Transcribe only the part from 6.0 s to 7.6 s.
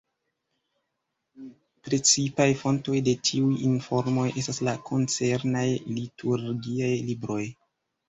liturgiaj libroj.